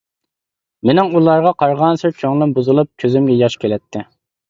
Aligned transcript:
مېنىڭ 0.91 1.11
ئۇلارغا 1.19 1.53
قارىغانسېرى 1.61 2.17
كۆڭلۈم 2.25 2.59
بۇزۇلۇپ، 2.59 2.93
كۆزۈمگە 3.05 3.41
ياش 3.47 3.63
كېلەتتى. 3.65 4.09